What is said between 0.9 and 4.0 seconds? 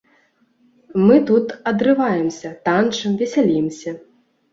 Мы тут адрываемся, танчым, весялімся.